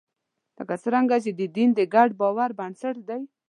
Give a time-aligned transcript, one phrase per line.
[0.57, 3.21] لکه څنګه چې دین د ګډ باور بنسټ دی.